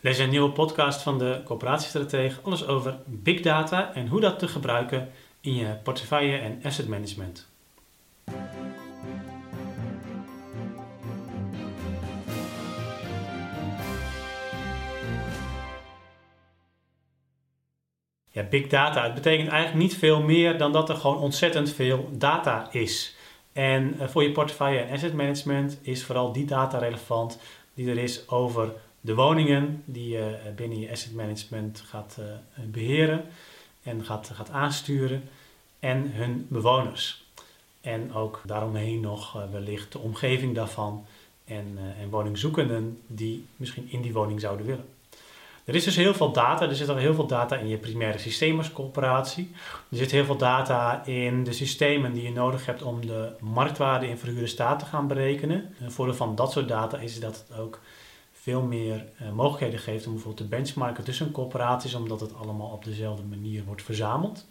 [0.00, 2.40] Deze een nieuwe podcast van de Coöperatiestratege.
[2.42, 7.48] Alles over big data en hoe dat te gebruiken in je portefeuille en asset management.
[18.30, 19.02] Ja, big data.
[19.04, 23.16] Het betekent eigenlijk niet veel meer dan dat er gewoon ontzettend veel data is.
[23.52, 27.38] En eh, voor je portefeuille en asset management is vooral die data relevant
[27.74, 28.72] die er is over
[29.06, 32.24] de woningen die je eh, binnen je asset management gaat eh,
[32.64, 33.24] beheren
[33.82, 35.22] en gaat, gaat aansturen
[35.78, 37.24] en hun bewoners.
[37.80, 41.06] En ook daaromheen nog wellicht de omgeving daarvan
[41.44, 44.84] en, en woningzoekenden die misschien in die woning zouden willen.
[45.64, 46.68] Er is dus heel veel data.
[46.68, 49.50] Er zit al heel veel data in je primaire systemerscoöperatie.
[49.90, 54.08] Er zit heel veel data in de systemen die je nodig hebt om de marktwaarde
[54.08, 55.74] in verhuurde staat te gaan berekenen.
[55.80, 57.80] Een voordeel van dat soort data is dat het ook
[58.46, 62.84] veel meer uh, mogelijkheden geeft om bijvoorbeeld te benchmarken tussen coöperaties, omdat het allemaal op
[62.84, 64.46] dezelfde manier wordt verzameld.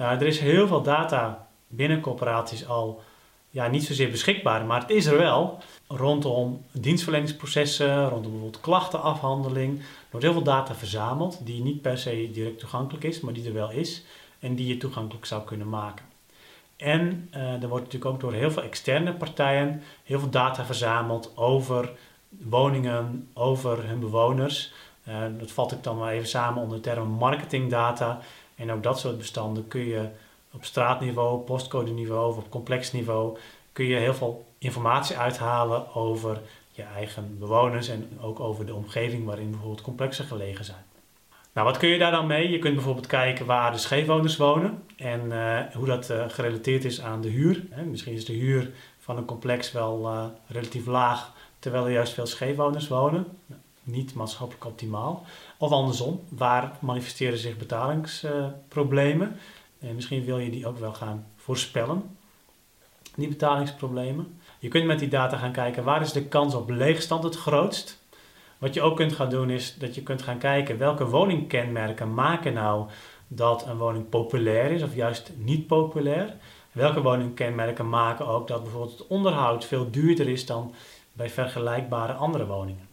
[0.00, 3.02] Uh, er is heel veel data binnen coöperaties al
[3.50, 9.78] ja, niet zozeer beschikbaar, maar het is er wel rondom dienstverleningsprocessen, rondom bijvoorbeeld klachtenafhandeling.
[9.78, 13.46] Er wordt heel veel data verzameld die niet per se direct toegankelijk is, maar die
[13.46, 14.04] er wel is
[14.38, 16.04] en die je toegankelijk zou kunnen maken.
[16.76, 21.32] En uh, er wordt natuurlijk ook door heel veel externe partijen heel veel data verzameld
[21.36, 21.90] over
[22.42, 24.72] woningen, over hun bewoners.
[25.08, 28.20] Uh, dat vat ik dan maar even samen onder de term marketingdata.
[28.54, 30.08] En ook dat soort bestanden kun je
[30.52, 33.38] op straatniveau, postcode-niveau of op complex niveau
[33.72, 39.24] kun je heel veel informatie uithalen over je eigen bewoners en ook over de omgeving
[39.24, 40.84] waarin bijvoorbeeld complexen gelegen zijn.
[41.52, 42.50] Nou, wat kun je daar dan mee?
[42.50, 47.00] Je kunt bijvoorbeeld kijken waar de scheefwoners wonen en uh, hoe dat uh, gerelateerd is
[47.00, 47.64] aan de huur.
[47.84, 50.10] Misschien is de huur van een complex wel
[50.46, 51.32] relatief laag,
[51.66, 53.26] terwijl er juist veel scheefwoners wonen.
[53.82, 55.24] Niet maatschappelijk optimaal.
[55.58, 59.36] Of andersom, waar manifesteren zich betalingsproblemen?
[59.80, 62.16] En misschien wil je die ook wel gaan voorspellen,
[63.14, 64.38] die betalingsproblemen.
[64.58, 68.02] Je kunt met die data gaan kijken waar is de kans op leegstand het grootst.
[68.58, 72.52] Wat je ook kunt gaan doen is dat je kunt gaan kijken welke woningkenmerken maken
[72.52, 72.88] nou
[73.28, 76.34] dat een woning populair is of juist niet populair.
[76.72, 80.74] Welke woningkenmerken maken ook dat bijvoorbeeld het onderhoud veel duurder is dan
[81.16, 82.88] bij vergelijkbare andere woningen.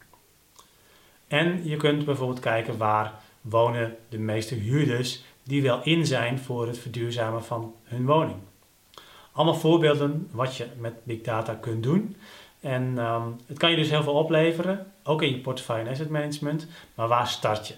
[1.28, 6.68] En je kunt bijvoorbeeld kijken waar wonen de meeste huurders die wel in zijn voor
[6.68, 8.38] het verduurzamen van hun woning.
[9.32, 12.16] Allemaal voorbeelden wat je met big data kunt doen.
[12.60, 16.10] En um, het kan je dus heel veel opleveren, ook in je portefeuille en asset
[16.10, 16.68] management.
[16.96, 17.76] Maar waar start je?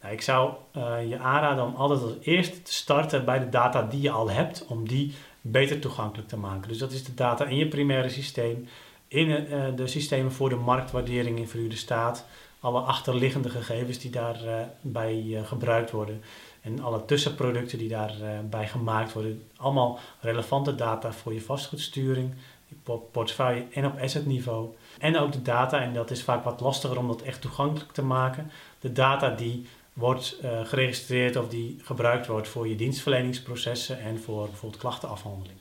[0.00, 3.82] Nou, ik zou uh, je aanraden om altijd als eerste te starten bij de data
[3.82, 6.68] die je al hebt, om die beter toegankelijk te maken.
[6.68, 8.68] Dus dat is de data in je primaire systeem,
[9.08, 12.26] in uh, de systemen voor de marktwaardering in verhuurde staat,
[12.60, 16.22] alle achterliggende gegevens die daarbij uh, gebruikt worden.
[16.60, 19.42] En alle tussenproducten die daarbij gemaakt worden.
[19.56, 22.34] Allemaal relevante data voor je vastgoedsturing,
[22.66, 24.68] je portefeuille en op asset niveau.
[24.98, 28.02] En ook de data, en dat is vaak wat lastiger om dat echt toegankelijk te
[28.02, 28.50] maken.
[28.80, 34.80] De data die wordt geregistreerd of die gebruikt wordt voor je dienstverleningsprocessen en voor bijvoorbeeld
[34.80, 35.58] klachtenafhandeling.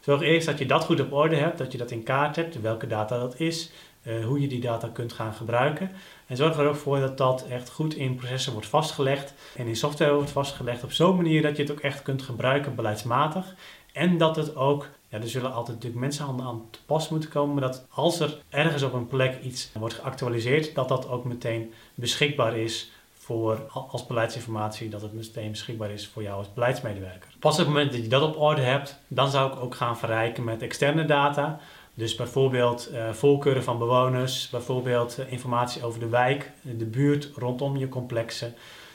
[0.00, 2.60] Zorg eerst dat je dat goed op orde hebt, dat je dat in kaart hebt,
[2.60, 3.70] welke data dat is,
[4.02, 5.90] uh, hoe je die data kunt gaan gebruiken.
[6.26, 9.76] En zorg er ook voor dat dat echt goed in processen wordt vastgelegd en in
[9.76, 13.54] software wordt vastgelegd op zo'n manier dat je het ook echt kunt gebruiken beleidsmatig.
[13.92, 17.54] En dat het ook, ja, er zullen altijd natuurlijk mensen aan te pas moeten komen,
[17.54, 21.72] maar dat als er ergens op een plek iets wordt geactualiseerd, dat dat ook meteen
[21.94, 22.90] beschikbaar is
[23.30, 27.30] voor als beleidsinformatie, dat het meteen beschikbaar is voor jou als beleidsmedewerker.
[27.38, 29.98] Pas op het moment dat je dat op orde hebt, dan zou ik ook gaan
[29.98, 31.60] verrijken met externe data.
[31.94, 37.76] Dus bijvoorbeeld uh, voorkeuren van bewoners, bijvoorbeeld uh, informatie over de wijk, de buurt rondom
[37.76, 38.54] je complexen,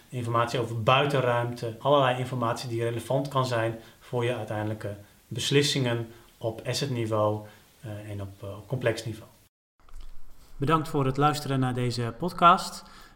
[0.09, 4.95] informatie over buitenruimte, allerlei informatie die relevant kan zijn voor je uiteindelijke
[5.27, 6.07] beslissingen
[6.37, 7.45] op assetniveau
[8.09, 9.29] en op complex niveau.
[10.57, 12.83] Bedankt voor het luisteren naar deze podcast.